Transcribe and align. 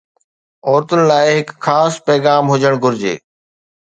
عورتن 0.69 1.01
لاء 1.11 1.27
هڪ 1.37 1.53
خاص 1.67 1.99
پيغام 2.09 2.51
هجڻ 2.53 2.81
گهرجي 2.87 3.13